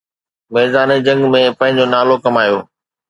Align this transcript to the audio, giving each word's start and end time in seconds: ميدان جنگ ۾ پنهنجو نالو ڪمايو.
ميدان 0.53 0.91
جنگ 1.05 1.21
۾ 1.35 1.41
پنهنجو 1.59 1.85
نالو 1.93 2.15
ڪمايو. 2.25 2.57